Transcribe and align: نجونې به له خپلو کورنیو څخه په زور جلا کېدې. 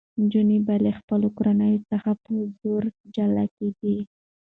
نجونې 0.21 0.57
به 0.65 0.75
له 0.85 0.91
خپلو 0.99 1.27
کورنیو 1.37 1.85
څخه 1.91 2.11
په 2.23 2.31
زور 2.59 2.83
جلا 3.15 3.45
کېدې. 3.55 3.97